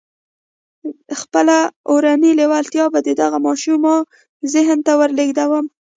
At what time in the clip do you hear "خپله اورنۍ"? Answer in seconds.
1.21-2.31